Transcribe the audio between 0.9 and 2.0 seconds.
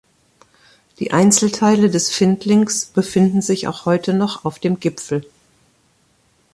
Die Einzelteile